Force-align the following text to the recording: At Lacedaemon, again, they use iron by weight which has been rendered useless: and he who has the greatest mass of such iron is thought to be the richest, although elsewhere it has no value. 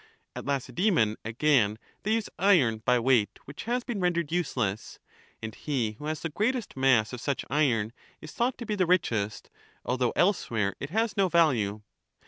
At 0.35 0.45
Lacedaemon, 0.45 1.17
again, 1.23 1.77
they 2.01 2.13
use 2.13 2.27
iron 2.39 2.79
by 2.79 2.97
weight 2.97 3.37
which 3.45 3.65
has 3.65 3.83
been 3.83 3.99
rendered 3.99 4.31
useless: 4.31 4.97
and 5.43 5.53
he 5.53 5.91
who 5.99 6.05
has 6.05 6.21
the 6.21 6.29
greatest 6.29 6.75
mass 6.75 7.13
of 7.13 7.21
such 7.21 7.45
iron 7.51 7.93
is 8.19 8.31
thought 8.31 8.57
to 8.57 8.65
be 8.65 8.73
the 8.73 8.87
richest, 8.87 9.51
although 9.85 10.09
elsewhere 10.15 10.75
it 10.79 10.89
has 10.89 11.15
no 11.15 11.29
value. 11.29 11.81